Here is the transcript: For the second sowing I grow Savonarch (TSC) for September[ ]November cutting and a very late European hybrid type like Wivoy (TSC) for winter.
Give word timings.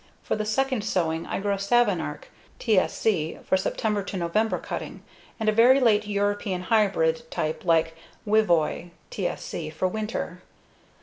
For 0.23 0.35
the 0.35 0.45
second 0.45 0.83
sowing 0.83 1.27
I 1.27 1.39
grow 1.39 1.57
Savonarch 1.57 2.23
(TSC) 2.59 3.45
for 3.45 3.55
September[ 3.55 4.17
]November 4.17 4.57
cutting 4.57 5.03
and 5.39 5.47
a 5.47 5.51
very 5.51 5.79
late 5.79 6.07
European 6.07 6.61
hybrid 6.61 7.29
type 7.29 7.63
like 7.63 7.95
Wivoy 8.25 8.89
(TSC) 9.11 9.71
for 9.71 9.87
winter. 9.87 10.41